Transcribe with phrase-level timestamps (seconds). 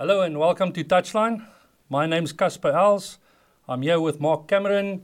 [0.00, 1.46] Hello and welcome to Touchline.
[1.90, 3.18] My name's Casper Els.
[3.68, 5.02] I'm here with Mark Cameron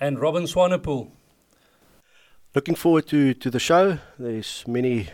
[0.00, 1.12] and Robin Swanepoel.
[2.52, 3.98] Looking forward to, to the show.
[4.18, 5.10] There's many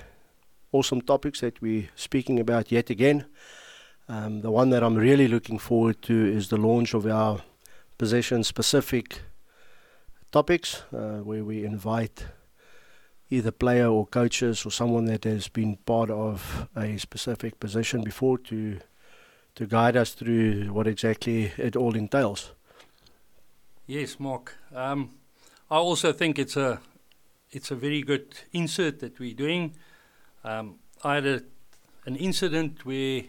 [0.73, 3.27] awesome topics that we're speaking about yet again.
[4.09, 7.43] Um, the one that I'm really looking forward to is the launch of our
[7.99, 9.21] possession specific
[10.33, 12.25] topics uh, where we invite
[13.31, 18.39] either player or coaches or someone that has been part of a specific position before
[18.39, 18.79] to
[19.55, 22.53] to guide us through what exactly it all entails.
[23.87, 24.55] Yes, Mark.
[24.75, 25.15] Um,
[25.71, 26.81] I also think it's a
[27.51, 29.75] it's a very good insert that we're doing.
[30.45, 31.43] Um, I had a,
[32.05, 33.23] an incident where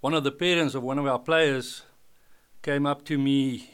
[0.00, 1.82] one of the parents of one of our players
[2.62, 3.70] came up to me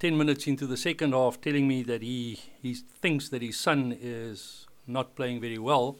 [0.00, 3.94] 10 minutes into the second half telling me that he, he thinks that his son
[4.00, 5.98] is not playing very well.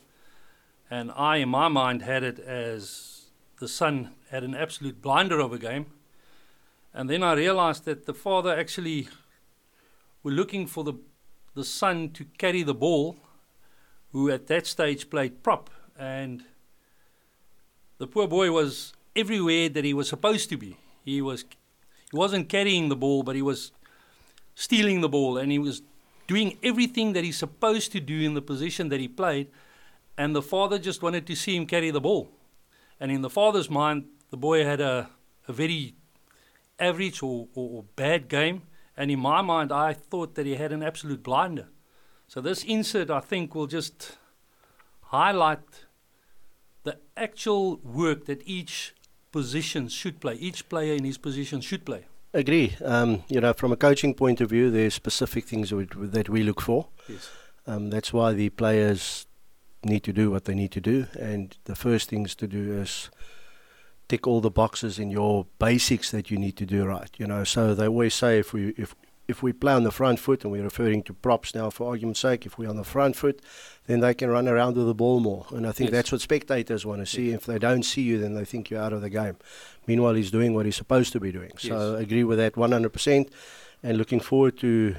[0.91, 3.27] And I, in my mind, had it as
[3.59, 5.85] the son had an absolute blinder of a game.
[6.95, 9.09] And then I realized that the father actually
[10.23, 10.95] were looking for the,
[11.55, 13.19] the son to carry the ball,
[14.13, 15.69] who at that stage played prop.
[15.99, 16.45] And
[17.99, 20.79] the poor boy was everywhere that he was supposed to be.
[21.05, 21.45] He was
[22.11, 23.71] he wasn't carrying the ball, but he was
[24.61, 25.81] stealing the ball and he was
[26.27, 29.49] doing everything that he's supposed to do in the position that he played.
[30.19, 32.31] And the father just wanted to see him carry the ball.
[33.01, 35.09] And in the father's mind, the boy had a,
[35.49, 35.95] a very
[36.79, 38.63] average or, or, or bad game.
[38.99, 41.69] And in my mind, I thought that he had an absolute blinder.
[42.29, 44.19] So this insert, I think, will just
[45.05, 45.87] highlight
[46.83, 48.95] the actual work that each
[49.33, 52.05] position should play, each player in his position should play.
[52.33, 52.77] Agree.
[52.85, 56.61] Um, you know, from a coaching point of view, there's specific things that we look
[56.61, 56.89] for.
[57.09, 57.29] Yes.
[57.67, 59.27] Um, that's why the players
[59.85, 63.11] need to do what they need to do, and the first things to do is
[64.09, 67.11] tick all the boxes in your basics that you need to do right.
[67.17, 68.95] You know, so they always say if we if
[69.31, 72.21] if we play on the front foot, and we're referring to props now for argument's
[72.21, 73.41] sake, if we're on the front foot,
[73.87, 75.47] then they can run around with the ball more.
[75.51, 75.97] And I think yes.
[75.97, 77.31] that's what spectators want to see.
[77.31, 77.37] Yes.
[77.37, 79.37] If they don't see you, then they think you're out of the game.
[79.87, 81.53] Meanwhile, he's doing what he's supposed to be doing.
[81.55, 81.69] Yes.
[81.69, 83.31] So I agree with that 100%.
[83.83, 84.97] And looking forward to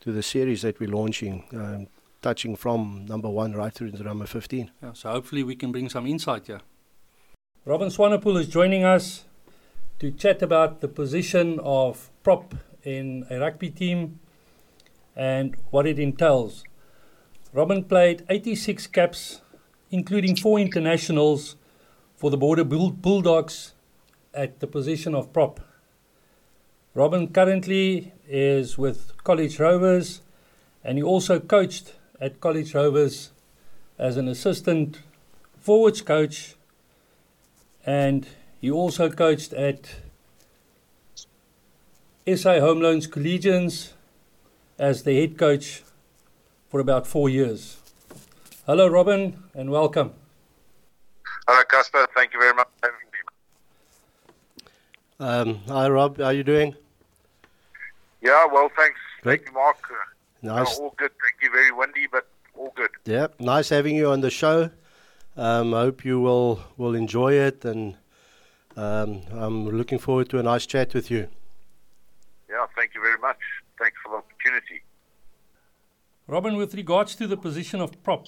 [0.00, 1.88] to the series that we're launching, um,
[2.22, 4.70] touching from number one right through to number 15.
[4.80, 6.60] Yeah, so hopefully we can bring some insight here.
[7.64, 9.24] Robin Swanepoel is joining us
[9.98, 12.54] to chat about the position of prop
[12.86, 14.20] in a rugby team
[15.16, 16.62] and what it entails.
[17.52, 19.40] Robin played 86 caps,
[19.90, 21.56] including four internationals
[22.14, 23.74] for the Border Bull- Bulldogs
[24.32, 25.60] at the position of prop.
[26.94, 30.22] Robin currently is with College Rovers
[30.84, 33.32] and he also coached at College Rovers
[33.98, 35.00] as an assistant
[35.58, 36.54] forwards coach
[37.84, 38.26] and
[38.60, 39.96] he also coached at
[42.34, 43.92] SA Home Loans Collegians
[44.80, 45.84] as the head coach
[46.68, 47.76] for about four years.
[48.66, 50.12] Hello, Robin, and welcome.
[51.46, 52.08] Hello, Casper.
[52.16, 53.06] Thank you very much for having
[55.52, 55.58] me.
[55.60, 56.18] Um, hi, Rob.
[56.18, 56.74] How are you doing?
[58.20, 58.98] Yeah, well, thanks.
[59.22, 59.44] Great.
[59.44, 59.76] Thank you, Mark.
[60.42, 60.80] Nice.
[60.80, 61.12] Uh, all good.
[61.22, 61.52] Thank you.
[61.52, 62.26] Very windy, but
[62.56, 62.90] all good.
[63.04, 64.70] Yeah, nice having you on the show.
[65.36, 67.94] Um, I hope you will will enjoy it, and
[68.76, 71.28] um, I'm looking forward to a nice chat with you.
[72.48, 73.38] Yeah, thank you very much.
[73.78, 74.82] Thanks for the opportunity.
[76.28, 78.26] Robin, with regards to the position of prop,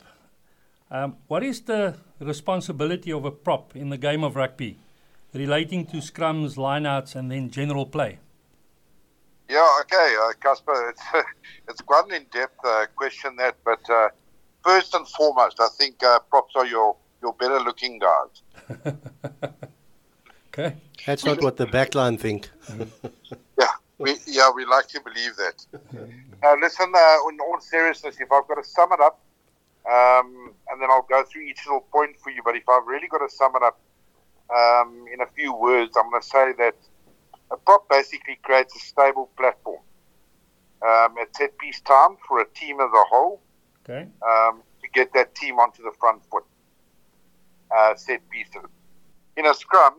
[0.91, 4.79] um, what is the responsibility of a prop in the game of rugby
[5.35, 8.19] relating to scrums, lineouts, and then general play?
[9.49, 11.27] Yeah, okay, uh, Casper, it's,
[11.69, 14.09] it's quite an in depth uh, question, that, but uh,
[14.65, 18.83] first and foremost, I think uh, props are your, your better looking guys.
[20.49, 20.77] okay.
[21.07, 22.51] That's not what the backline think.
[23.99, 25.67] Yeah, we, yeah, we like to believe that.
[26.43, 29.21] Now, listen, uh, in all seriousness, if I've got to sum it up,
[29.91, 33.09] um, and then I'll go through each little point for you, but if I've really
[33.09, 33.81] got to sum it up
[34.55, 36.77] um, in a few words, I'm going to say that
[37.51, 39.81] a prop basically creates a stable platform
[40.83, 43.41] um, at set piece time for a team as a whole
[43.89, 44.07] okay.
[44.23, 46.45] um, to get that team onto the front foot.
[47.75, 48.63] Uh, set pieces.
[49.37, 49.95] In a scrum,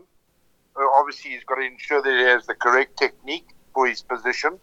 [0.75, 4.59] uh, obviously he's got to ensure that he has the correct technique for his position,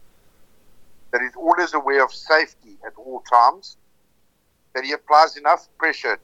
[1.10, 3.78] that he's always aware of safety at all times,
[4.74, 6.18] that he applies enough pressure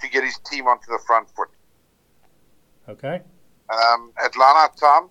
[0.00, 1.50] to get his team onto the front foot.
[2.88, 3.20] Okay.
[3.68, 5.10] Um, at line out time,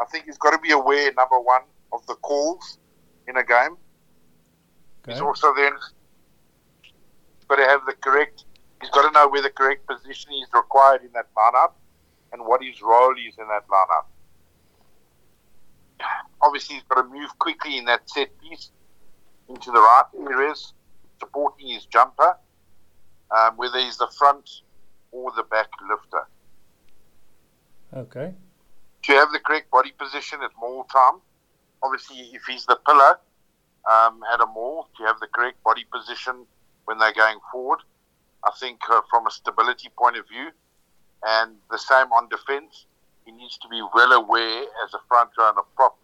[0.00, 1.60] I think he's got to be aware, number one,
[1.92, 2.78] of the calls
[3.28, 3.76] in a game.
[5.02, 5.12] Okay.
[5.12, 5.72] He's also then
[7.48, 8.44] got to have the correct,
[8.80, 11.76] he's got to know where the correct position is required in that line up
[12.32, 14.06] and what his role is in that lineup.
[16.40, 18.70] Obviously, he's got to move quickly in that set piece
[19.48, 20.72] into the right areas,
[21.18, 22.36] supporting his jumper,
[23.30, 24.62] um, whether he's the front
[25.12, 26.26] or the back lifter.
[27.94, 28.34] Okay.
[29.04, 31.20] To have the correct body position at maul time,
[31.82, 33.18] obviously, if he's the pillar
[33.90, 36.46] um, at a maul, to have the correct body position
[36.86, 37.80] when they're going forward.
[38.44, 40.48] I think uh, from a stability point of view,
[41.22, 42.86] and the same on defence,
[43.24, 45.96] he needs to be well aware as a front row and a prop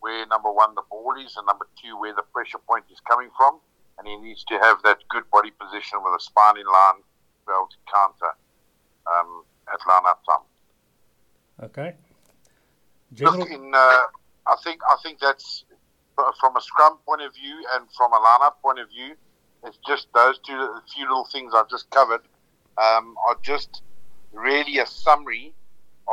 [0.00, 3.30] where number one the ball is, and number two where the pressure point is coming
[3.36, 3.58] from,
[3.98, 7.46] and he needs to have that good body position with a spine in line to
[7.46, 8.34] be able to counter
[9.06, 10.46] um, at line up time.
[11.64, 11.96] Okay.
[13.14, 14.02] General- Look, in, uh,
[14.46, 15.64] I think I think that's
[16.40, 19.14] from a scrum point of view and from a lineup point of view.
[19.64, 22.22] It's just those two few little things I've just covered
[22.78, 23.82] um, are just
[24.32, 25.54] really a summary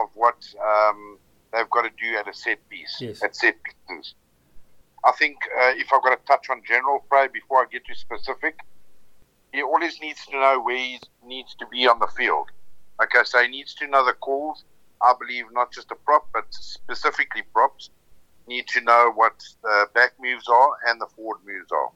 [0.01, 1.17] of what um,
[1.53, 3.23] they've got to do at a set piece, yes.
[3.23, 4.15] at set pieces.
[5.05, 7.95] I think uh, if I've got to touch on general play before I get to
[7.95, 8.59] specific,
[9.53, 12.47] he always needs to know where he needs to be on the field.
[13.01, 14.65] Okay, so he needs to know the calls.
[15.01, 17.89] I believe not just a prop, but specifically props
[18.47, 21.91] need to know what the back moves are and the forward moves are.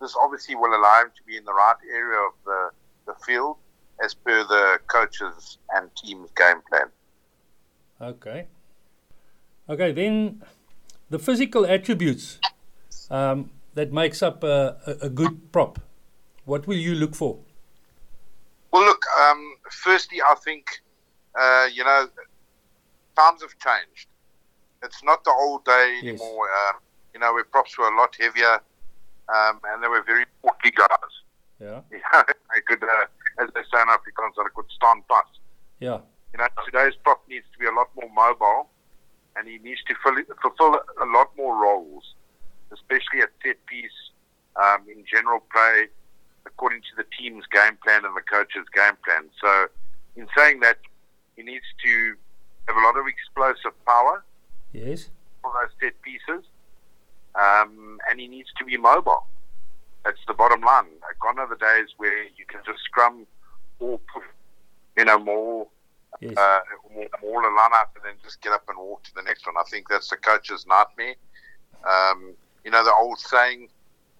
[0.00, 2.70] This obviously will allow him to be in the right area of the,
[3.06, 3.56] the field
[4.02, 6.88] as per the coaches and team's game plan.
[8.00, 8.46] Okay.
[9.68, 10.42] Okay, then
[11.10, 12.38] the physical attributes
[13.10, 15.80] um, that makes up a, a, a, good prop.
[16.44, 17.38] What will you look for?
[18.72, 19.02] Well, look.
[19.20, 20.66] Um, firstly, I think
[21.38, 22.08] uh, you know
[23.16, 24.08] times have changed.
[24.82, 26.20] It's not the old day yes.
[26.20, 26.48] anymore.
[26.50, 26.72] Uh,
[27.14, 28.60] you know, where props were a lot heavier,
[29.28, 31.14] um, and they were very portly guys.
[31.60, 31.80] Yeah.
[32.12, 33.06] I could, uh,
[33.42, 35.38] as they say in Afrikaans, I could stand fast.
[35.78, 35.98] Yeah.
[36.34, 38.68] You know, today's prop needs to be a lot more mobile,
[39.36, 42.14] and he needs to fill, fulfill a lot more roles,
[42.72, 44.10] especially at set piece,
[44.56, 45.86] um, in general play,
[46.44, 49.30] according to the team's game plan and the coach's game plan.
[49.40, 49.66] So,
[50.16, 50.78] in saying that,
[51.36, 52.14] he needs to
[52.66, 54.24] have a lot of explosive power.
[54.72, 55.10] Yes.
[55.40, 56.44] For those set pieces,
[57.36, 59.22] um, and he needs to be mobile.
[60.04, 60.98] That's the bottom line.
[61.00, 63.24] Like gone are the days where you can just scrum
[63.78, 64.24] or put,
[64.96, 65.68] you know, more
[66.20, 66.36] yes.
[66.36, 66.60] uh,
[67.22, 69.56] more a line up and then just get up and walk to the next one.
[69.58, 71.14] I think that's the coach's nightmare.
[71.88, 72.34] Um,
[72.64, 73.68] you know, the old saying,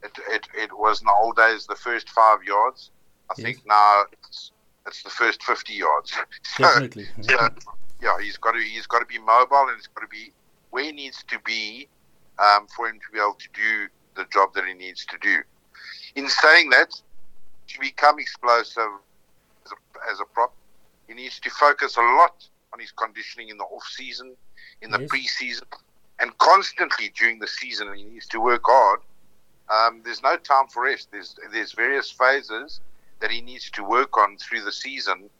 [0.02, 2.90] it, it, it was in the old days the first five yards.
[3.30, 3.44] I yes.
[3.44, 4.52] think now it's,
[4.86, 6.12] it's the first 50 yards.
[6.42, 7.06] so, Definitely.
[7.22, 7.48] so,
[8.02, 10.32] yeah, he's got to he's got to be mobile and he's got to be
[10.70, 11.88] where he needs to be
[12.38, 15.38] um, for him to be able to do the job that he needs to do.
[16.16, 17.00] In saying that,
[17.68, 18.90] to become explosive
[19.64, 20.54] as a, as a prop,
[21.08, 24.34] he needs to focus a lot on his conditioning in the off season,
[24.82, 25.08] in the yes.
[25.08, 25.66] pre-season,
[26.20, 27.92] and constantly during the season.
[27.94, 29.00] He needs to work hard.
[29.72, 31.08] Um, there's no time for rest.
[31.10, 32.80] There's there's various phases
[33.20, 35.30] that he needs to work on through the season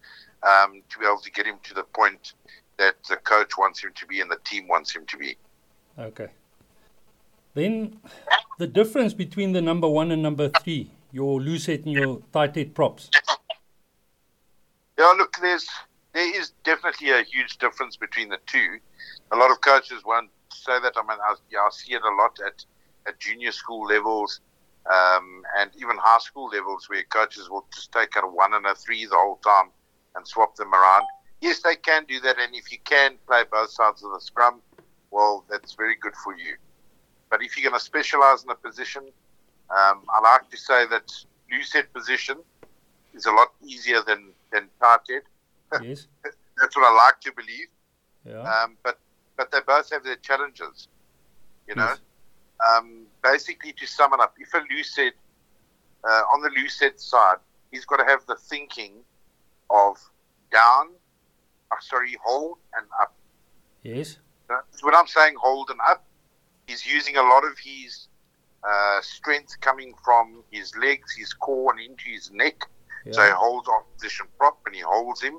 [0.43, 2.32] um, to be able to get him to the point
[2.78, 5.37] that the coach wants him to be and the team wants him to be.
[5.99, 6.28] Okay.
[7.55, 8.00] Then
[8.58, 12.56] the difference between the number one and number three, your loose head and your tight
[12.56, 13.10] head props.
[15.44, 15.69] There's
[16.14, 18.79] there is definitely a huge difference between the two.
[19.31, 20.94] A lot of coaches won't say that.
[20.96, 22.65] I mean, I, yeah, I see it a lot at,
[23.06, 24.41] at junior school levels
[24.86, 28.74] um, and even high school levels where coaches will just take a one and a
[28.74, 29.69] three the whole time
[30.17, 31.05] and swap them around.
[31.43, 34.63] Yes, they can do that, and if you can play both sides of the scrum,
[35.10, 36.56] well, that's very good for you.
[37.29, 39.03] But if you're going to specialize in a position,
[39.69, 41.13] um, I like to say that
[41.53, 42.39] loose head position
[43.13, 45.22] is a lot easier than, than tight head.
[45.82, 46.06] Yes.
[46.60, 47.68] that's what I like to believe.
[48.24, 48.40] Yeah.
[48.40, 48.98] Um, but
[49.36, 50.88] but they both have their challenges.
[51.68, 52.00] You know, yes.
[52.68, 55.14] um, basically to sum it up, if a lucid
[56.04, 57.36] uh, on the lucid side,
[57.70, 58.92] he's got to have the thinking
[59.70, 59.96] of
[60.52, 60.90] down,
[61.72, 63.14] uh, sorry, hold and up.
[63.82, 64.18] Yes.
[64.50, 66.04] Uh, when I'm saying hold and up,
[66.66, 68.08] he's using a lot of his
[68.62, 72.68] uh, strength coming from his legs, his core, and into his neck.
[73.05, 73.13] Yeah.
[73.13, 75.39] So he holds opposition prop and he holds him,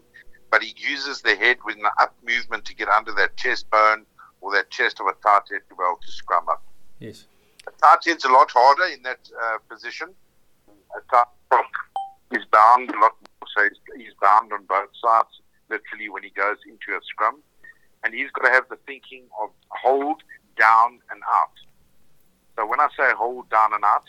[0.52, 4.06] but he uses the head with an up movement to get under that chest bone
[4.42, 6.64] or that chest of a tight head to be able to scrum up.
[7.00, 7.26] Yes.
[7.68, 10.10] A tight head's a lot harder in that uh, position.
[10.70, 11.66] A tight prop
[12.32, 16.30] is bound a lot more, so he's, he's bound on both sides, literally, when he
[16.30, 17.42] goes into a scrum.
[18.04, 20.22] And he's got to have the thinking of hold
[20.58, 21.52] down and out.
[22.56, 24.04] So when I say hold down and out,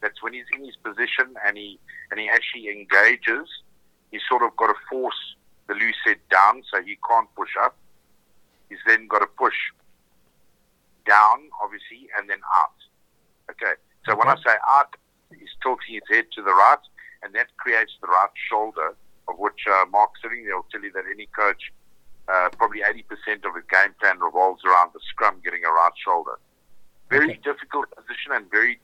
[0.00, 1.78] that's when he's in his position and he
[2.10, 3.48] and he actually engages.
[4.10, 5.36] He's sort of got to force
[5.68, 7.76] the loose head down so he can't push up.
[8.68, 9.54] He's then got to push
[11.06, 12.78] down, obviously, and then out.
[13.50, 13.74] Okay.
[14.06, 14.96] So when I say out,
[15.30, 16.82] he's tilting his head to the right,
[17.22, 18.94] and that creates the right shoulder,
[19.28, 21.70] of which uh, Mark sitting there will tell you that any coach,
[22.28, 26.38] uh, probably 80% of his game plan revolves around the scrum getting a right shoulder.
[27.10, 27.40] Very okay.
[27.42, 28.80] difficult position and very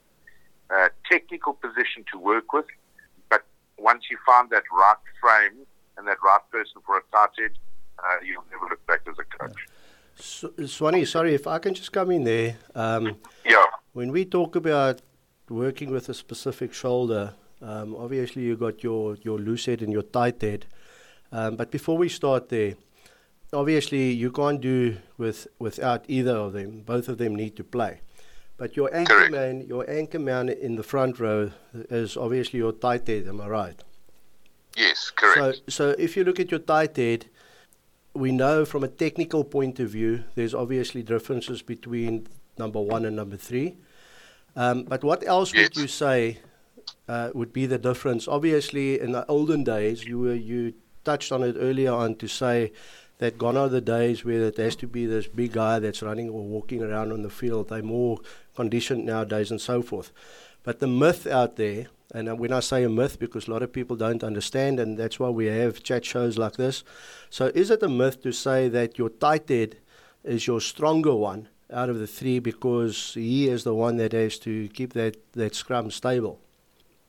[0.69, 2.65] uh, technical position to work with.
[3.29, 3.43] But
[3.77, 5.65] once you find that right frame
[5.97, 7.51] and that right person for a tight head,
[7.99, 9.67] uh, you'll never look back as a coach.
[10.15, 12.57] So, Swanee, sorry if I can just come in there.
[12.73, 13.65] Um, yeah.
[13.93, 15.01] When we talk about
[15.49, 20.03] working with a specific shoulder, um, obviously you got your, your loose head and your
[20.03, 20.65] tight head.
[21.31, 22.75] Um, but before we start there,
[23.53, 26.81] obviously you can't do with without either of them.
[26.81, 28.01] Both of them need to play.
[28.57, 29.31] But your anchor Correct.
[29.31, 33.27] man, your anchor man in the front row is obviously your tight head.
[33.27, 33.83] Am I right?
[34.75, 35.61] Yes, correct.
[35.67, 37.27] So, so if you look at your tight head,
[38.13, 43.15] we know from a technical point of view, there's obviously differences between number one and
[43.15, 43.77] number three.
[44.55, 45.69] Um, but what else yes.
[45.69, 46.39] would you say
[47.07, 48.27] uh, would be the difference?
[48.27, 50.73] Obviously, in the olden days, you were you
[51.05, 52.71] touched on it earlier on to say
[53.19, 56.29] that gone are the days where it has to be this big guy that's running
[56.29, 57.69] or walking around on the field.
[57.69, 58.19] They're more
[58.55, 60.11] conditioned nowadays and so forth.
[60.63, 63.73] But the myth out there, and when I say a myth, because a lot of
[63.73, 66.83] people don't understand, and that's why we have chat shows like this.
[67.29, 69.77] So, is it a myth to say that your tight head
[70.23, 74.39] is your stronger one out of the three because he is the one that has
[74.39, 76.39] to keep that, that scrum stable?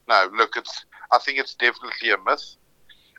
[0.08, 0.84] No, look, it's.
[1.10, 2.56] I think it's definitely a myth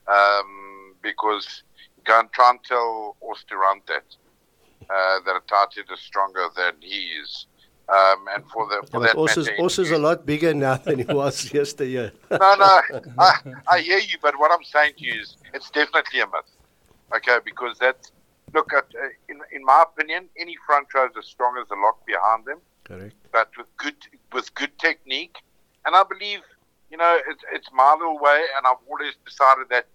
[0.08, 1.63] um, because
[2.06, 7.13] go and try and tell Os du Randt uh, that Atati is stronger than he
[7.22, 7.46] is.
[7.89, 11.06] Um, and for the for yeah, that Os is, a lot bigger now than he
[11.06, 12.12] was yesterday.
[12.29, 12.82] no, no,
[13.18, 13.34] I,
[13.68, 16.51] I hear you, but what I'm saying to you is it's definitely a myth.
[17.15, 18.12] Okay, because that's
[18.53, 21.75] look at uh, in in my opinion, any front row is as strong as the
[21.75, 22.60] lock behind them.
[22.84, 23.15] Correct.
[23.32, 23.98] But with good
[24.34, 25.38] with good technique,
[25.86, 26.41] and I believe
[26.91, 29.88] you know it's it's my little way, and I've always decided that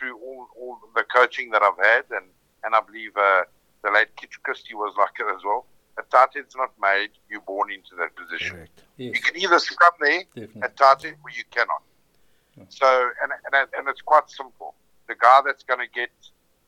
[0.00, 2.26] through all, all the coaching that I've had, and,
[2.64, 3.42] and I believe uh,
[3.84, 5.66] the late Kitch Christie was like it as well.
[5.98, 8.66] A tight head's not made, you're born into that position.
[8.96, 9.16] Yes.
[9.16, 10.62] You can either scrum there Definitely.
[10.62, 11.82] at tight head or you cannot.
[12.56, 12.64] Yeah.
[12.70, 14.74] So, and, and, and it's quite simple.
[15.08, 16.10] The guy that's going to get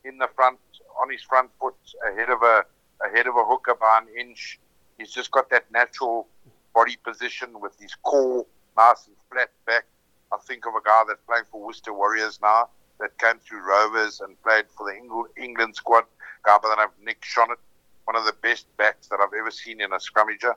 [0.05, 0.59] in the front,
[1.01, 1.75] on his front foot,
[2.07, 2.65] ahead of a
[3.05, 4.61] ahead of a hooker by an inch,
[4.99, 6.29] he's just got that natural
[6.75, 8.47] body position with his core
[8.77, 9.85] nice and flat back.
[10.33, 12.69] I think of a guy that's playing for Worcester Warriors now
[13.03, 16.05] that came through Rovers and played for the England squad.
[16.45, 17.61] Guy by the name of Nick Schonert,
[18.05, 20.55] one of the best backs that I've ever seen in a scrummager.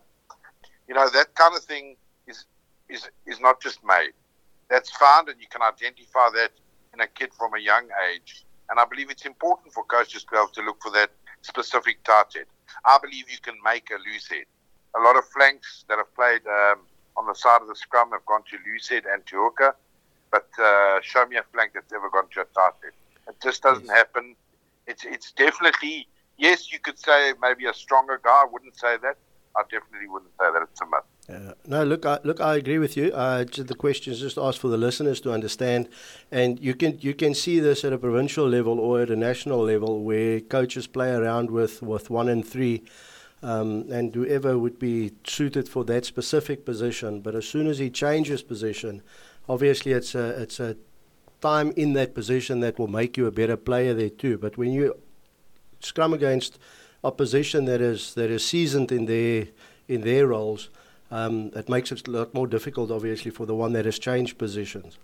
[0.87, 1.97] You know that kind of thing
[2.27, 2.45] is
[2.87, 4.13] is is not just made.
[4.69, 6.51] That's found, and you can identify that
[6.93, 8.45] in a kid from a young age.
[8.69, 11.11] And I believe it's important for coaches to be able to look for that
[11.41, 12.47] specific target.
[12.83, 14.45] I believe you can make a loose head.
[14.97, 16.79] A lot of flanks that have played um,
[17.17, 19.75] on the side of the scrum have gone to loose head and to hooker
[20.35, 22.95] but uh, show me a flank that's ever gone to a tight head.
[23.29, 23.97] It just doesn't yes.
[23.99, 24.35] happen.
[24.91, 26.07] It's it's definitely
[26.45, 26.71] yes.
[26.73, 28.39] You could say maybe a stronger guy.
[28.45, 29.17] I wouldn't say that.
[29.59, 31.07] I definitely wouldn't say that it's a myth.
[31.27, 33.07] Uh, no, look, I, look, I agree with you.
[33.13, 35.87] Uh, the question is just asked for the listeners to understand,
[36.29, 39.61] and you can you can see this at a provincial level or at a national
[39.63, 42.83] level where coaches play around with, with one and three,
[43.41, 47.21] um, and whoever would be suited for that specific position.
[47.21, 49.01] But as soon as he changes position,
[49.47, 50.75] obviously it's a it's a
[51.41, 54.37] time in that position that will make you a better player there too.
[54.37, 54.97] But when you
[55.79, 56.57] scrum against
[57.03, 59.47] opposition that is that is seasoned in their
[59.87, 60.69] in their roles,
[61.11, 64.37] um, it makes it a lot more difficult, obviously, for the one that has changed
[64.37, 64.97] positions.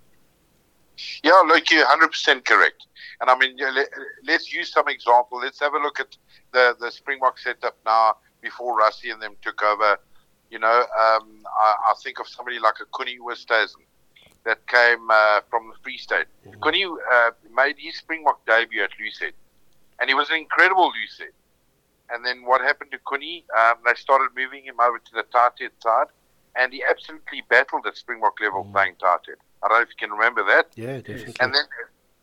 [1.24, 2.88] Yeah, look, you're 100% correct.
[3.21, 5.39] And I mean, let, us use some example.
[5.39, 6.15] Let's have a look at
[6.51, 9.98] the, the Springbok setup now before Rassie and them took over.
[10.50, 13.86] You know, um, I, I, think of somebody like a Coenie Oosthuizen
[14.45, 16.25] that came uh, from the Free State.
[16.48, 16.62] Mm-hmm.
[16.62, 19.33] Coenie uh, made his Springbok debut at Lucid,
[20.00, 21.33] and he was an incredible Lucid.
[22.10, 23.43] And then what happened to Coenie?
[23.57, 26.07] Um, they started moving him over to the head side,
[26.55, 28.74] and he absolutely battled at Springbok level mm-hmm.
[28.74, 29.19] playing tight.
[29.63, 30.67] I don't know if you can remember that.
[30.75, 31.36] Yeah, definitely.
[31.39, 31.63] And then,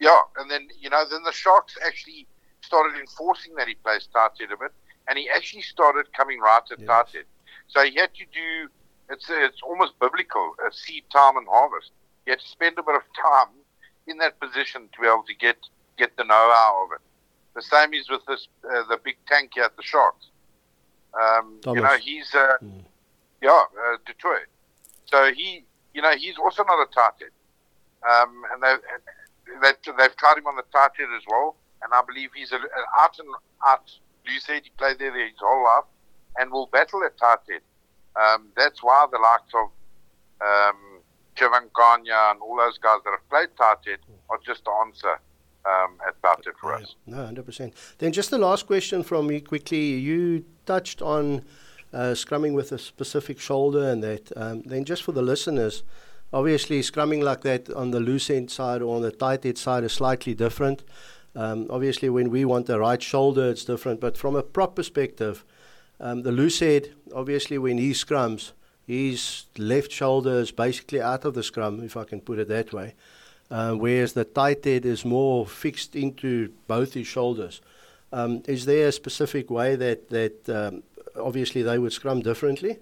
[0.00, 2.26] yeah, and then you know, then the Sharks actually
[2.60, 4.72] started enforcing that he plays tight a bit,
[5.08, 7.24] and he actually started coming right at yes.
[7.68, 8.68] So he had to do.
[9.10, 10.54] It's it's almost biblical.
[10.66, 11.92] A seed time and harvest
[12.28, 13.54] you had to spend a bit of time
[14.06, 15.56] in that position to be able to get
[15.96, 17.00] get the know-how of it.
[17.54, 20.26] The same is with this uh, the big tank here at the Sharks.
[21.18, 22.84] Um, you know, he's uh, mm.
[23.40, 24.46] yeah, uh, du Toit.
[25.06, 27.30] So he, you know, he's also not a tight end.
[28.08, 28.74] Um, and they,
[29.62, 32.56] they've, they've tried him on the tight head as well, and I believe he's a,
[32.56, 33.28] an out and
[33.66, 33.90] out
[34.38, 35.88] said He played there his whole life
[36.36, 37.62] and will battle at tight head.
[38.14, 39.70] Um, that's why the likes of
[40.40, 40.87] um,
[41.38, 45.20] Kevin Kanya and all those guys that have played tight head are just the answer
[45.64, 46.96] um, at tight head for us.
[47.06, 47.72] No, 100%.
[47.98, 49.78] Then just the last question from me quickly.
[49.78, 51.44] You touched on
[51.92, 54.36] uh, scrumming with a specific shoulder and that.
[54.36, 55.84] Um, then just for the listeners,
[56.32, 59.84] obviously scrumming like that on the loose end side or on the tight end side
[59.84, 60.82] is slightly different.
[61.36, 64.00] Um, obviously, when we want the right shoulder, it's different.
[64.00, 65.44] But from a prop perspective,
[66.00, 68.52] um, the loose head, obviously, when he scrums,
[68.88, 72.72] his left shoulder is basically out of the scrum, if I can put it that
[72.72, 72.94] way.
[73.50, 77.60] Uh, whereas the tight head is more fixed into both his shoulders.
[78.14, 80.82] Um, is there a specific way that that um,
[81.20, 82.78] obviously they would scrum differently?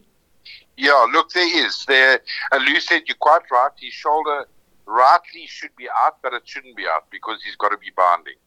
[0.76, 1.84] Yeah, look, there is.
[1.86, 2.20] There,
[2.52, 3.72] a loose head, you're quite right.
[3.76, 4.46] His shoulder
[4.86, 8.38] rightly should be out, but it shouldn't be out because he's got to be binding.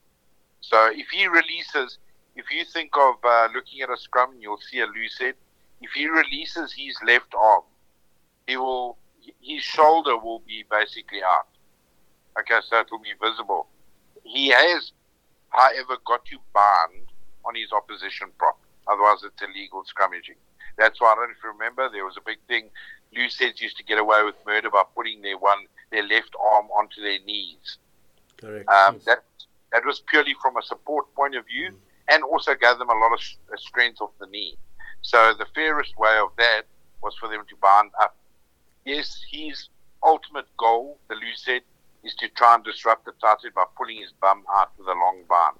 [0.61, 1.97] So if he releases,
[2.37, 5.35] if you think of uh, looking at a scrum, you'll see a loose head.
[5.81, 7.63] If he releases his left arm,
[8.47, 8.97] he will,
[9.41, 11.47] his shoulder will be basically out.
[12.39, 13.67] Okay, so it will be visible.
[14.23, 14.91] He has,
[15.49, 17.07] however, got to bind
[17.45, 18.59] on his opposition prop.
[18.87, 20.37] Otherwise, it's illegal scrummaging.
[20.77, 22.69] That's why I don't know if you remember, there was a big thing.
[23.13, 27.01] Heads used to get away with murder by putting their one their left arm onto
[27.01, 27.79] their knees.
[28.37, 28.69] Correct.
[28.69, 29.05] Um, yes.
[29.05, 29.23] That
[29.71, 32.13] that was purely from a support point of view, mm.
[32.13, 34.57] and also gave them a lot of strength off the knee.
[35.01, 36.63] So the fairest way of that
[37.01, 38.15] was for them to bind up.
[38.85, 39.69] Yes, his
[40.03, 41.63] ultimate goal, the Lucid,
[42.03, 45.23] is to try and disrupt the tight by pulling his bum out with a long
[45.27, 45.57] bind.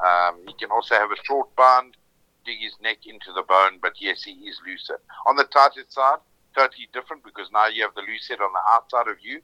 [0.00, 1.96] Um, he can also have a short bind,
[2.44, 4.96] dig his neck into the bone, but yes, he is lucid.
[5.26, 6.18] On the tight side,
[6.54, 9.40] totally different because now you have the loose head on the outside of you,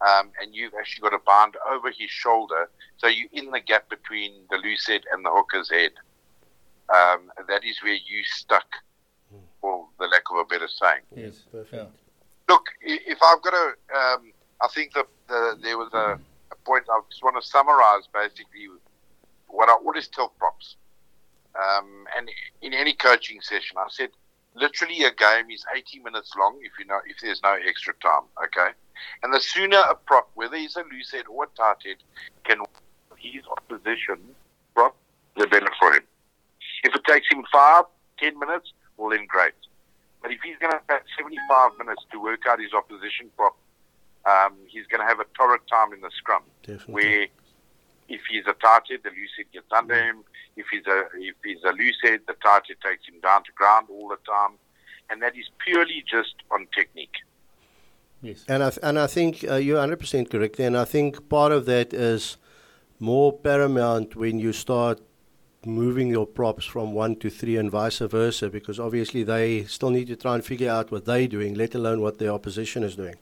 [0.00, 3.90] um, and you've actually got a band over his shoulder, so you're in the gap
[3.90, 5.92] between the loose head and the hooker's head.
[6.94, 8.66] Um, that is where you stuck,
[9.60, 11.02] for the lack of a better saying.
[11.14, 11.72] Yes, perfect.
[11.72, 11.86] Yeah.
[12.48, 16.18] Look, if I've got to, um, I think that the, there was a,
[16.50, 18.66] a point I just want to summarize basically
[19.46, 20.76] what I always tell props.
[21.54, 22.28] Um, and
[22.62, 24.10] in any coaching session, I said
[24.54, 28.22] literally a game is 80 minutes long if you know if there's no extra time.
[28.44, 28.70] Okay,
[29.22, 31.96] and the sooner a prop, whether he's a loose head or a tight head,
[32.44, 32.58] can
[33.16, 34.18] his opposition
[34.74, 34.96] prop,
[35.36, 36.02] the better for him.
[36.82, 37.84] If it takes him five,
[38.18, 39.54] ten minutes, well then great.
[40.22, 43.56] But if he's going to take 75 minutes to work out his opposition prop,
[44.26, 46.42] um, he's going to have a torrid time in the scrum.
[46.62, 46.92] Definitely.
[46.94, 47.26] Where
[48.08, 50.24] if he's a tight head, the loose head gets under him.
[50.56, 53.52] If he's a if he's a loose head, the tight head takes him down to
[53.52, 54.58] ground all the time,
[55.08, 57.16] and that is purely just on technique.
[58.20, 61.28] Yes, and I th- and I think uh, you're 100 percent correct, and I think
[61.28, 62.36] part of that is
[62.98, 65.00] more paramount when you start
[65.64, 70.08] moving your props from one to three and vice versa, because obviously they still need
[70.08, 73.16] to try and figure out what they're doing, let alone what their opposition is doing.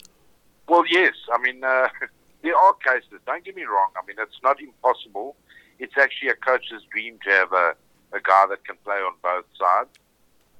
[0.69, 1.63] Well, yes, I mean.
[1.65, 1.89] Uh,
[2.43, 3.21] there are cases.
[3.27, 3.91] Don't get me wrong.
[3.97, 5.37] I mean, it's not impossible.
[5.79, 7.75] It's actually a coach's dream to have a,
[8.13, 9.91] a guy that can play on both sides.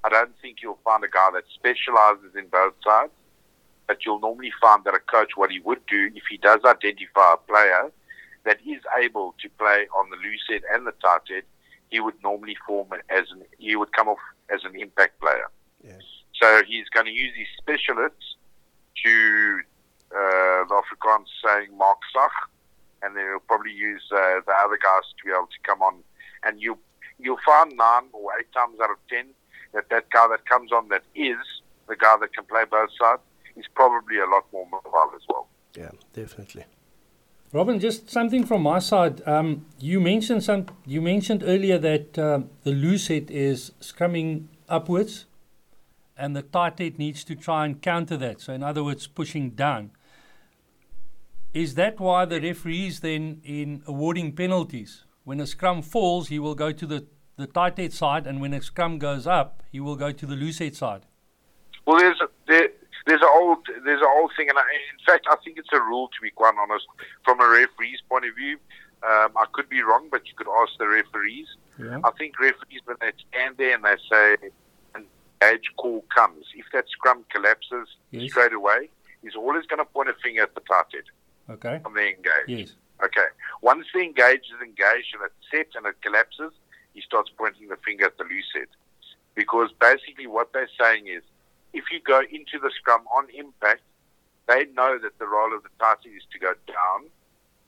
[0.05, 3.13] I don't think you'll find a guy that specializes in both sides,
[3.87, 7.35] but you'll normally find that a coach, what he would do if he does identify
[7.35, 7.91] a player
[8.45, 11.43] that is able to play on the loose end and the tight head,
[11.91, 14.19] he would normally form as an, he would come off
[14.53, 15.49] as an impact player.
[15.83, 16.03] Yes.
[16.41, 18.37] So he's going to use his specialists
[19.05, 19.61] to
[20.13, 22.31] uh, the Afrikaans saying maak sag,
[23.03, 26.03] and then he'll probably use uh, the other guys to be able to come on.
[26.45, 26.79] And you
[27.19, 29.27] you'll find nine or eight times out of ten
[29.73, 31.39] that that guy that comes on that is
[31.89, 33.23] the guy that can play both sides
[33.57, 35.49] is probably a lot more mobile as well.
[35.77, 36.65] Yeah, definitely.
[37.51, 39.27] Robin, just something from my side.
[39.27, 40.67] Um, you mentioned some.
[40.85, 45.25] You mentioned earlier that uh, the loose head is scrumming upwards,
[46.17, 48.43] and the tight head needs to try and counter that.
[48.43, 49.93] So, in other words, pushing down.
[51.55, 56.55] Is that why the referees then, in awarding penalties, when a scrum falls, he will
[56.55, 57.07] go to the,
[57.37, 60.37] the tight head side, and when a scrum goes up, he will go to the
[60.37, 61.07] loose head side?
[61.87, 62.29] Well, there's a,
[63.09, 65.81] there's an old there's an old thing, and I, in fact, I think it's a
[65.81, 66.87] rule to be quite honest
[67.25, 68.59] from a referee's point of view.
[69.03, 71.47] Um, I could be wrong, but you could ask the referees.
[71.79, 72.01] Yeah.
[72.05, 74.51] I think referees when they stand there and they say
[74.95, 75.07] an
[75.43, 78.31] age call comes, if that scrum collapses yes.
[78.31, 78.91] straight away,
[79.23, 81.05] he's always going to point a finger at the tight head.
[81.49, 81.81] Okay.
[81.87, 82.49] On the engage.
[82.49, 82.73] Yes.
[83.03, 83.29] Okay.
[83.63, 86.53] Once the engage is engaged and it's set and it collapses,
[86.93, 88.67] he starts pointing the finger at the loose head.
[89.37, 91.23] Because basically what they're saying is,
[91.73, 93.83] if you go into the scrum on impact,
[94.47, 97.11] they know that the role of the tight head is to go down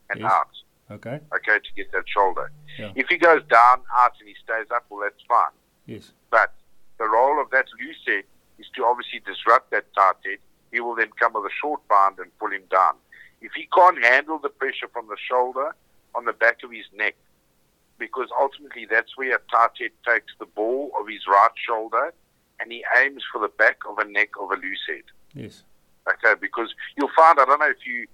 [0.09, 0.31] and Yes.
[0.31, 0.49] out.
[0.89, 1.19] Okay.
[1.33, 2.51] Okay, to get that shoulder.
[2.77, 2.91] Yeah.
[2.95, 5.51] If he goes down, out, and he stays up, well, that's fine.
[5.85, 6.11] Yes.
[6.29, 6.53] But
[6.97, 8.25] the role of that loose head
[8.59, 10.39] is to obviously disrupt that tight head.
[10.71, 12.95] He will then come with a short bind and pull him down.
[13.41, 15.75] If he can't handle the pressure from the shoulder
[16.13, 17.15] on the back of his neck,
[17.97, 22.13] because ultimately that's where a tight head takes the ball of his right shoulder
[22.61, 25.03] and he aims for the back of a neck of a loose head.
[25.33, 25.63] Yes.
[26.07, 28.07] Okay, because you'll find, I don't know if you,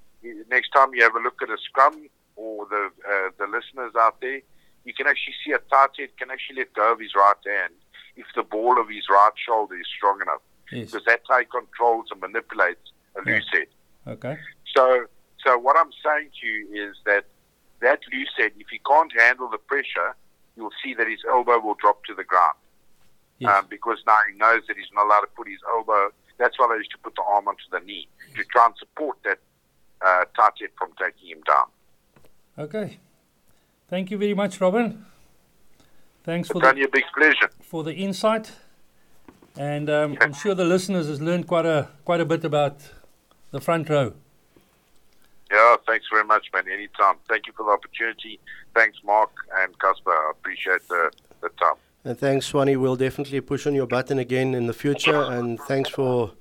[0.50, 4.20] next time you have a look at a scrum or the, uh, the listeners out
[4.22, 4.42] there,
[4.86, 7.74] you can actually see a tight head can actually let go of his right hand
[8.16, 10.42] if the ball of his right shoulder is strong enough.
[10.72, 10.92] Yes.
[10.92, 13.68] Because that's how he controls and manipulates a loose head.
[14.08, 14.38] Okay.
[14.76, 15.06] So,
[15.46, 17.26] so what I'm saying to you is that
[17.82, 20.16] that loose head, if he can't handle the pressure,
[20.56, 22.56] you'll see that his elbow will drop to the ground.
[23.39, 23.52] Yes.
[23.52, 26.10] Um, because now he knows that he's not allowed to put his elbow.
[26.38, 29.17] That's why they used to put the arm onto the knee to try and support
[29.23, 29.39] that
[30.02, 30.26] uh,
[30.78, 31.65] from taking him down.
[32.58, 32.97] Okay.
[33.89, 35.06] Thank you very much, Robin.
[36.23, 37.50] Thanks for the big pleasure.
[37.62, 38.52] for the insight,
[39.58, 42.82] and um, I'm sure the listeners has learned quite a quite a bit about
[43.52, 44.13] the front row.
[45.50, 46.65] Yeah, thanks very much, man.
[46.67, 47.15] Anytime.
[47.30, 48.39] Thank you for the opportunity.
[48.76, 50.12] Thanks, Mark and Casper.
[50.12, 51.76] I appreciate the, the time.
[52.08, 52.78] And thanks, Swanee.
[52.78, 55.24] We'll definitely push on your button again in the future.
[55.24, 56.32] And thanks for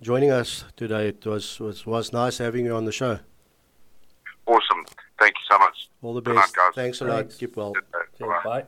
[0.00, 1.08] joining us today.
[1.08, 3.18] It was was, was nice having you on the show.
[4.46, 4.84] Awesome.
[5.18, 5.88] Thank you so much.
[6.02, 6.54] All the Good night, best.
[6.56, 6.72] guys.
[6.76, 7.16] Thanks a lot.
[7.16, 7.34] Thanks.
[7.34, 7.72] Keep well.
[7.72, 7.84] Good.
[8.22, 8.42] Okay, Bye.
[8.44, 8.64] bye.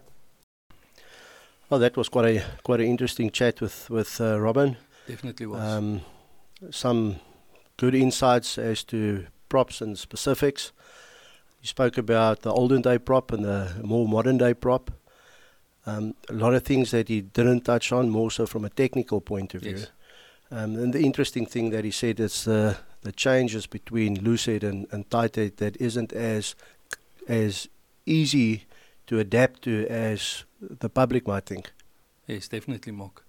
[1.68, 4.76] Well, that was quite a quite an interesting chat with with uh, Robin.
[5.06, 5.60] Definitely was.
[5.60, 6.00] Um,
[6.72, 7.20] some
[7.76, 10.72] good insights as to props and specifics.
[11.62, 14.90] You spoke about the olden day prop and the more modern day prop.
[15.86, 19.20] Um, a lot of things that he didn't touch on, more so from a technical
[19.20, 19.78] point of view.
[19.78, 19.90] Yes.
[20.50, 24.86] Um, and the interesting thing that he said is the the changes between lucid and,
[24.90, 26.54] and tight head that isn't as
[27.28, 27.68] as
[28.04, 28.64] easy
[29.06, 31.72] to adapt to as the public might think.
[32.26, 33.24] Yes, definitely, Mark.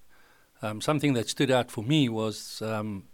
[0.62, 3.06] Um, something that stood out for me was um,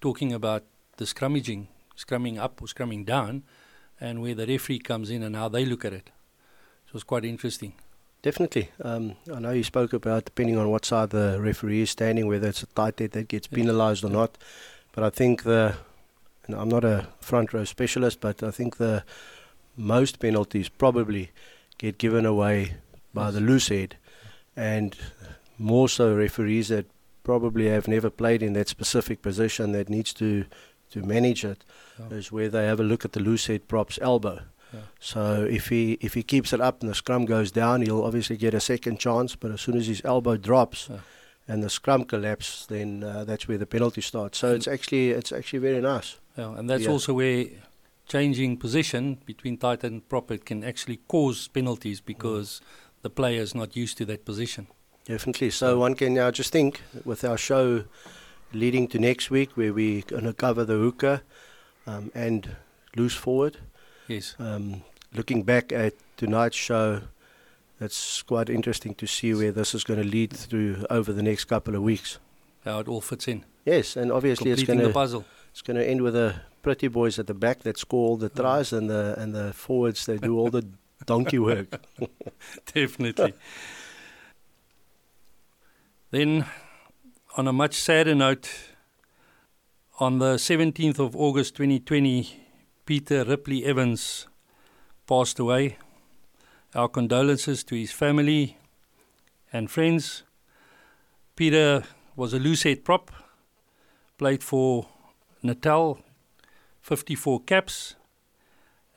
[0.00, 0.64] talking about
[0.96, 3.44] the scrummaging, scrumming up or scrumming down,
[4.00, 6.10] and where the referee comes in and how they look at it.
[6.86, 7.74] It was quite interesting.
[8.22, 8.68] Definitely.
[8.82, 12.48] Um, I know you spoke about depending on what side the referee is standing, whether
[12.48, 14.36] it's a tight head that gets penalised or not.
[14.92, 15.76] But I think the,
[16.46, 19.04] and I'm not a front row specialist, but I think the
[19.76, 21.30] most penalties probably
[21.78, 22.74] get given away
[23.14, 23.96] by the loose head,
[24.54, 24.94] and
[25.58, 26.86] more so referees that
[27.24, 30.44] probably have never played in that specific position that needs to
[30.90, 31.64] to manage it
[32.00, 32.16] Yeah.
[32.18, 34.40] is where they have a look at the loose head prop's elbow.
[34.72, 34.80] Yeah.
[35.00, 38.36] So if he if he keeps it up and the scrum goes down, he'll obviously
[38.36, 39.36] get a second chance.
[39.36, 40.98] But as soon as his elbow drops Yeah.
[41.48, 44.38] and the scrum collapses, then uh, that's where the penalty starts.
[44.38, 46.18] So it's actually it's actually very nice.
[46.36, 47.46] Yeah, and that's also where
[48.06, 52.60] changing position between tight and prop it can actually cause penalties because
[53.02, 54.66] the player is not used to that position.
[55.04, 55.50] Definitely.
[55.50, 57.84] So one can now just think with our show
[58.52, 61.22] leading to next week, where we're going to cover the hooker
[61.86, 62.56] um, and
[62.96, 63.58] loose forward.
[64.10, 64.34] Yes.
[64.40, 64.82] Um,
[65.14, 67.02] looking back at tonight's show,
[67.80, 71.44] it's quite interesting to see where this is going to lead through over the next
[71.44, 72.18] couple of weeks.
[72.64, 73.44] How it all fits in.
[73.64, 75.24] Yes, and obviously it's going the to puzzle.
[75.52, 78.28] it's going to end with the pretty boys at the back that score all the
[78.28, 80.66] tries and the and the forwards that do all the
[81.06, 81.80] donkey work.
[82.74, 83.34] Definitely.
[86.10, 86.46] then,
[87.36, 88.50] on a much sadder note,
[90.00, 92.49] on the 17th of August 2020,
[92.90, 94.26] Peter Ripley Evans
[95.06, 95.76] passed away.
[96.74, 98.56] Our condolences to his family
[99.52, 100.24] and friends.
[101.36, 101.84] Peter
[102.16, 103.12] was a loose head prop,
[104.18, 104.88] played for
[105.40, 106.00] Natal,
[106.80, 107.94] 54 caps,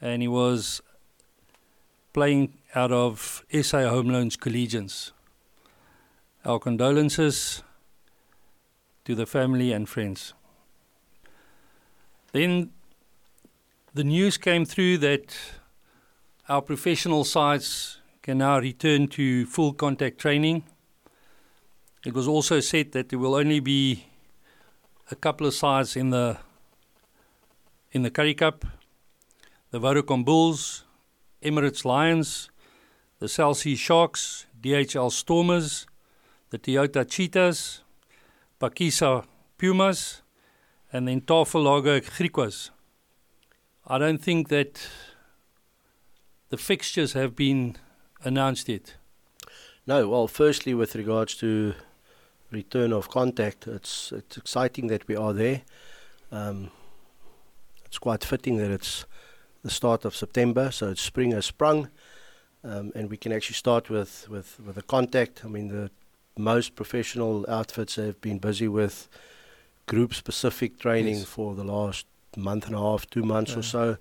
[0.02, 0.82] and he was
[2.14, 5.12] playing out of SA Home Loans Collegians.
[6.44, 7.62] Our condolences
[9.06, 10.34] to the family and friends.
[12.32, 12.72] Then
[13.96, 15.36] the news came through that
[16.50, 20.64] our professional sides can now return to full contact training.
[22.04, 24.08] It was also said that there will only be
[25.12, 26.38] a couple of sides in the
[27.92, 28.66] in the Curry Cup,
[29.70, 30.86] the Vodacom Bulls,
[31.44, 32.50] Emirates Lions,
[33.20, 35.86] the Celsea Sharks, DHL Stormers,
[36.50, 37.84] the Toyota Cheetahs,
[38.60, 39.26] Pakisa
[39.60, 40.24] Pumas,
[40.92, 42.72] and then Tafelago Griquas.
[43.86, 44.88] I don't think that
[46.50, 47.76] the fixtures have been
[48.24, 48.96] announced yet.
[49.86, 51.74] No, well, firstly, with regards to
[52.52, 55.62] return of contact, it's it's exciting that we are there.
[56.32, 56.72] Um,
[57.86, 59.06] it's quite fitting that it's
[59.64, 61.90] the start of September, so it's spring has sprung,
[62.64, 65.46] um, and we can actually start with, with, with the contact.
[65.46, 65.90] I mean, the
[66.38, 69.08] most professional outfits have been busy with
[69.86, 71.26] group specific training Yes.
[71.26, 73.60] for the last month and a half, two months Yeah.
[73.60, 73.98] or so.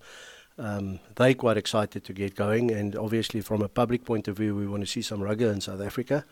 [0.59, 4.55] Um, they're quite excited to get going, and obviously, from a public point of view,
[4.55, 6.25] we want to see some rugby in South Africa.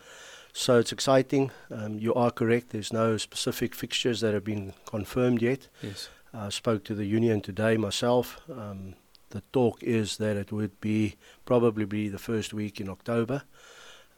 [0.53, 1.49] So it's exciting.
[1.71, 2.69] Um, you are correct.
[2.69, 5.67] There's no specific fixtures that have been confirmed yet.
[5.81, 6.09] Yes.
[6.33, 8.39] I spoke to the union today myself.
[8.49, 8.95] Um,
[9.31, 13.43] the talk is that it would be probably be the first week in October.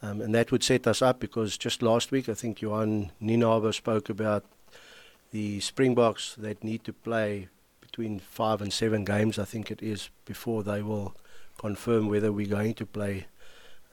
[0.01, 3.73] Um, and that would set us up because just last week, I think Johan Nienaber
[3.73, 4.43] spoke about
[5.31, 7.47] the Springboks that need to play
[7.93, 11.15] between five and seven games, I think it is, before they will
[11.59, 13.27] confirm whether we're going to play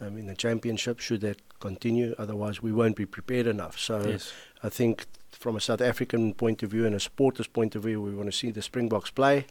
[0.01, 2.15] um, in the championship, should that continue.
[2.17, 3.79] Otherwise, we won't be prepared enough.
[3.79, 4.33] So yes.
[4.63, 8.01] I think from a South African point of view and a supporter's point of view,
[8.01, 9.45] we want to see the Springboks play.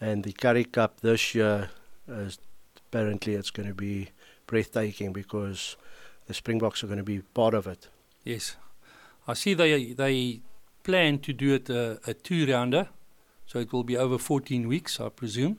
[0.00, 1.70] And the Currie Cup this year,
[2.08, 2.38] is
[2.88, 4.08] apparently it's going to be
[4.48, 5.76] breathtaking because
[6.26, 7.86] the Springboks are going to be part of it.
[8.24, 8.56] Yes.
[9.28, 10.40] I see they they
[10.82, 12.88] plan to do it a, a two rounder,
[13.46, 15.58] so it will be over 14 weeks, I presume.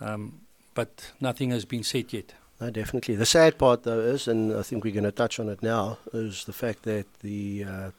[0.00, 0.40] Um,
[0.74, 2.34] but nothing has been said yet.
[2.60, 3.14] No, definitely.
[3.16, 5.98] The sad part, though, is, and I think we're going to touch on it now,
[6.12, 7.90] is the fact that the uh,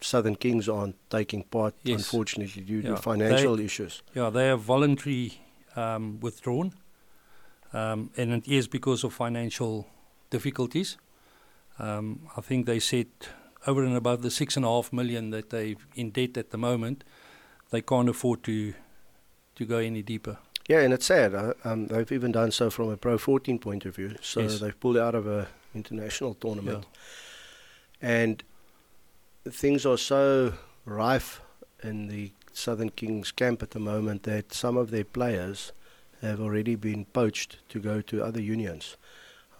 [0.00, 1.98] Southern Kings aren't taking part, Yes.
[2.00, 2.90] unfortunately, due Yeah.
[2.90, 4.02] to financial issues.
[4.14, 5.40] Yeah, they have voluntary
[5.76, 6.72] um, withdrawn,
[7.72, 9.86] um, and it is because of financial
[10.30, 10.96] difficulties.
[11.78, 13.06] Um, I think they said
[13.66, 16.58] over and above the six and a half million that they're in debt at the
[16.58, 17.04] moment,
[17.72, 18.74] they can't afford to
[19.56, 20.38] to go any deeper.
[20.68, 21.34] Yeah, and it's sad.
[21.34, 24.14] Uh, um, they've even done so from a Pro 14 point of view.
[24.22, 24.60] So Yes.
[24.60, 26.86] they've pulled out of a international tournament.
[28.00, 28.42] And
[29.48, 30.54] things are so
[30.84, 31.40] rife
[31.82, 35.72] in the Southern Kings camp at the moment that some of their players
[36.20, 38.96] have already been poached to go to other unions.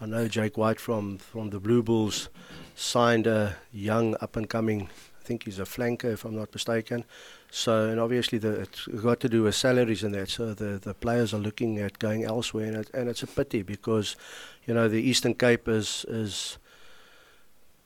[0.00, 2.28] I know Jake White from, from the Blue Bulls
[2.74, 4.88] signed a young up and coming,
[5.22, 7.04] I think he's a flanker if I'm not mistaken.
[7.50, 10.30] So, and obviously the, it's got to do with salaries and that.
[10.30, 13.62] So the, the players are looking at going elsewhere, and, it, and it's a pity
[13.62, 14.16] because,
[14.66, 16.58] you know, the Eastern Cape is is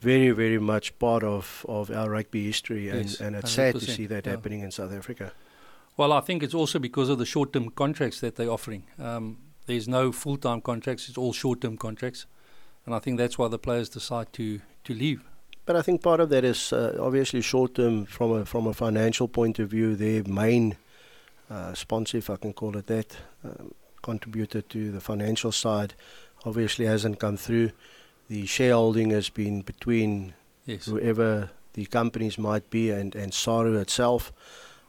[0.00, 3.80] very, very much part of, of our rugby history, and, Yes, and it's sad to
[3.80, 4.32] see that yeah.
[4.32, 5.32] happening in South Africa.
[5.96, 8.84] Well, I think it's also because of the short-term contracts that they're offering.
[8.98, 12.26] Um, there's no full-time contracts; it's all short-term contracts,
[12.86, 15.22] and I think that's why the players decide to to leave.
[15.66, 18.72] But I think part of that is uh, obviously short term from a from a
[18.72, 19.96] financial point of view.
[19.96, 20.76] Their main
[21.50, 25.94] uh, sponsor, if I can call it that, um, contributor to the financial side,
[26.44, 27.72] obviously hasn't come through.
[28.28, 30.34] The shareholding has been between
[30.66, 30.86] Yes.
[30.86, 34.32] whoever the companies might be and and SARU itself.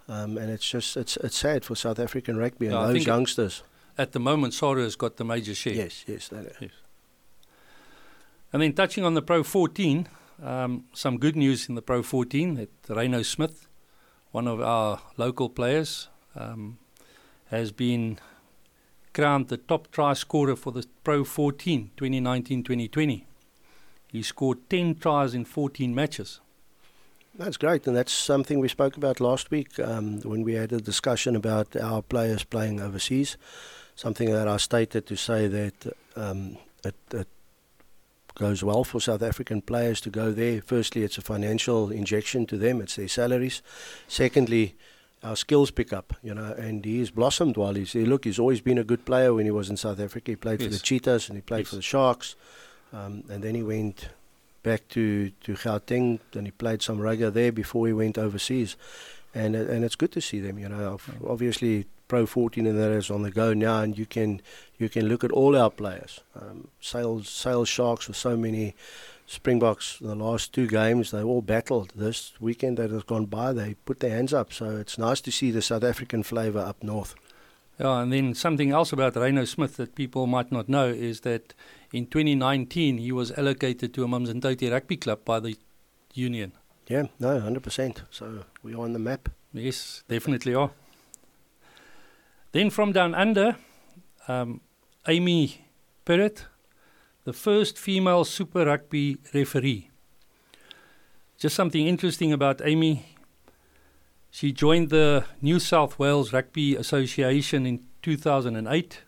[0.10, 3.64] Um, and it's just it's it's sad for South African rugby and I those youngsters.
[3.98, 5.74] At the moment, Saru has got the major share.
[5.74, 6.72] Yes, yes, that is.
[8.54, 10.08] And then touching on the Pro 14,
[10.42, 13.68] um, some good news in the Pro 14 that Rhyno Smith,
[14.32, 16.78] one of our local players, um,
[17.50, 18.20] has been
[19.14, 23.24] crowned the top try scorer for the Pro 14 2019-2020.
[24.10, 26.40] He scored 10 tries in 14 matches.
[27.36, 30.82] That's great, and that's something we spoke about last week um, when we had a
[30.82, 33.38] discussion about our players playing overseas.
[33.96, 37.28] Something that I stated to say that um, it, it
[38.38, 40.62] goes well for South African players to go there.
[40.62, 43.62] Firstly, it's a financial injection to them; it's their salaries.
[44.08, 44.76] Secondly,
[45.24, 48.06] our skills pick up, you know, and he's blossomed while he's there.
[48.06, 50.32] Look, he's always been a good player when he was in South Africa.
[50.32, 51.70] He played for the Cheetahs and he played Yes.
[51.70, 52.36] for the Sharks,
[52.94, 54.10] um, and then he went
[54.64, 58.76] back to, to Gauteng and he played some rugby there before he went overseas.
[59.34, 61.00] And and it's good to see them, you know.
[61.28, 64.42] Obviously, Pro 14 and that is on the go now, and you can
[64.78, 66.22] you can look at all our players.
[66.40, 68.76] Um, sales sales Sharks with so many
[69.26, 70.00] Springboks.
[70.00, 71.92] The last two games they all battled.
[71.96, 74.54] This weekend that has gone by, they put their hands up.
[74.54, 77.16] So it's nice to see the South African flavour up north.
[77.80, 81.54] Yeah, and then something else about Rhyno Smith that people might not know is that
[81.94, 85.56] in 2019 he was allocated to a Amanzimtoti rugby club by the
[86.14, 86.54] union.
[86.88, 88.04] Yeah, no, hundred percent.
[88.10, 89.30] So we are on the map.
[89.54, 90.72] Yes, definitely are.
[92.58, 93.56] Then from down under,
[94.28, 94.62] um,
[95.08, 95.64] Amy
[96.08, 96.48] Perrett,
[97.24, 99.92] the first female Super Rugby referee.
[101.38, 103.16] Just something interesting about Amy.
[104.32, 109.04] She joined the New South Wales Rugby Association in 2008.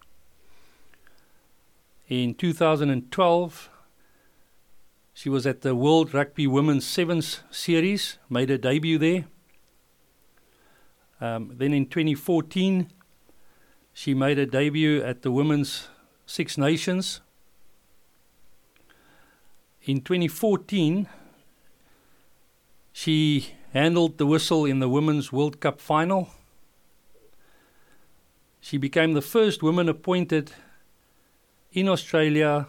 [2.07, 3.69] In 2012,
[5.15, 9.25] she was at the World Rugby Women's Sevens Series, made her debut there.
[11.19, 12.91] Um, then in 2014,
[13.93, 15.87] she made her debut at the Women's
[16.25, 17.21] Six Nations.
[19.83, 21.07] In 2014,
[22.91, 26.29] she handled the whistle in the Women's World Cup final.
[28.59, 30.51] She became the first woman appointed
[31.71, 32.67] in Australia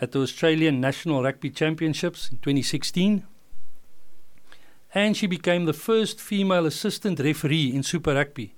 [0.00, 3.24] at the Australian National Rugby Championships in 2016.
[4.94, 8.54] And she became the first female assistant referee in Super Rugby.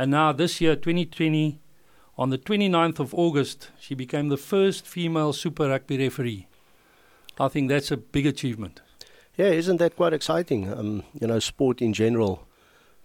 [0.00, 1.60] And now, this year, 2020,
[2.16, 6.46] on the 29th of August, she became the first female Super Rugby referee.
[7.38, 8.80] I think that's a big achievement.
[9.36, 10.72] Yeah, isn't that quite exciting?
[10.72, 12.46] Um, you know, sport in general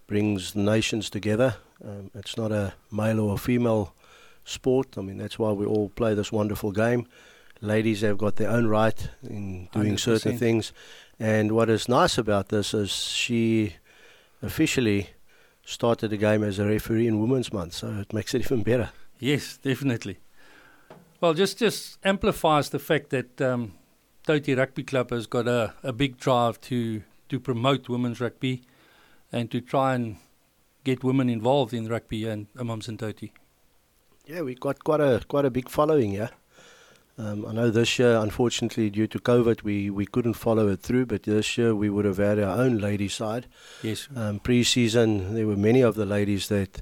[0.07, 1.57] brings nations together.
[1.83, 3.93] Um, it's not a male or a female
[4.45, 4.97] sport.
[4.97, 7.07] I mean, that's why we all play this wonderful game.
[7.59, 9.99] Ladies have got their own right in doing 100%.
[9.99, 10.71] certain things.
[11.19, 13.75] And what is nice about this is she
[14.41, 15.09] officially
[15.65, 18.91] started the game as a referee in Women's Month, so it makes it even better.
[19.19, 20.19] Yes, definitely.
[21.19, 23.73] Well, just just amplifies the fact that um,
[24.27, 28.61] Toti Rugby Club has got a, a big drive to to promote women's rugby
[29.31, 30.17] and to try and
[30.83, 33.31] get women involved in rugby and Amanzimtoti.
[34.27, 36.29] Yeah, we've got quite a quite a big following, yeah.
[37.17, 41.05] Um, I know this year, unfortunately, due to COVID, we, we couldn't follow it through,
[41.05, 43.47] but this year we would have had our own ladies side.
[43.81, 44.09] Yes.
[44.15, 46.81] Um, pre-season, there were many of the ladies that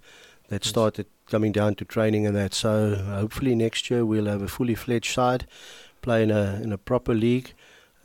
[0.49, 0.69] that yes.
[0.69, 2.53] started coming down to training and that.
[2.53, 5.47] So hopefully next year we'll have a fully fledged side,
[6.01, 7.53] play in a in a proper league.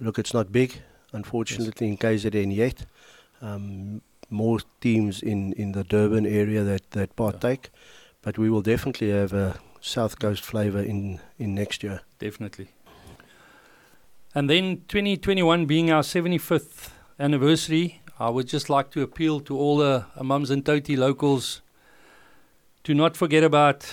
[0.01, 0.81] Look, it's not big,
[1.13, 2.25] unfortunately, yes.
[2.25, 2.87] in KZN yet.
[3.41, 7.79] Um, more teams in, in the Durban area that, that partake, yeah.
[8.23, 12.01] but we will definitely have a South Coast flavour in, in next year.
[12.19, 12.69] Definitely.
[14.35, 19.79] And then 2021 being our 75th anniversary, I would just like to appeal to all
[19.79, 21.63] the Amanzimtoti locals
[22.85, 23.87] to not forget about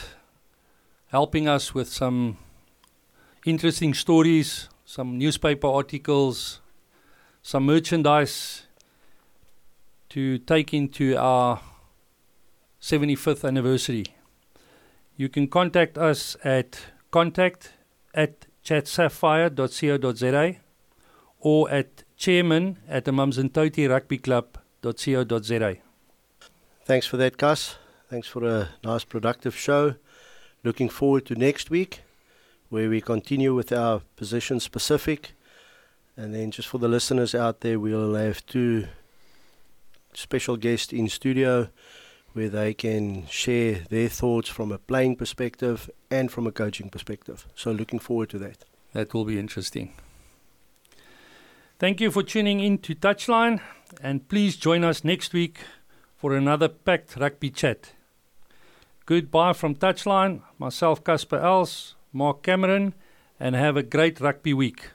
[1.08, 2.38] helping us with some
[3.46, 6.62] interesting stories, some newspaper articles,
[7.42, 8.64] some merchandise
[10.10, 11.62] to take into our
[12.82, 14.15] 75th anniversary.
[15.18, 16.80] You can contact us at
[17.12, 17.74] contact
[18.14, 20.56] at chatsapphire.co.za
[21.40, 25.76] or at chairman at the Mums and Rugby Club.co.za.
[26.84, 27.78] Thanks for that, Gus.
[28.10, 29.96] Thanks for a nice, productive show.
[30.64, 32.02] Looking forward to next week
[32.70, 35.32] where we continue with our position specific.
[36.18, 38.88] And then, just for the listeners out there, we'll have two
[40.14, 41.70] special guests in studio
[42.36, 47.48] where they can share their thoughts from a playing perspective and from a coaching perspective.
[47.56, 48.66] So, looking forward to that.
[48.92, 49.94] That will be interesting.
[51.80, 53.62] Thank you for tuning in to Touchline,
[54.02, 55.60] and please join us next week
[56.18, 57.94] for another packed rugby chat.
[59.06, 62.96] Goodbye from Touchline, myself, Casper Els, Mark Cameron,
[63.40, 64.90] and have a great rugby week.